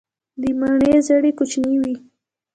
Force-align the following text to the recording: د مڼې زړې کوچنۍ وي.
د 0.41 0.43
مڼې 0.59 0.93
زړې 1.07 1.31
کوچنۍ 1.37 1.75
وي. 1.81 1.95